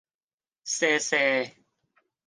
[0.63, 1.53] 射射